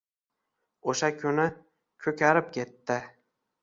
[0.93, 1.47] O‘sha kuni...
[2.09, 3.03] Ko‘karib ketdi...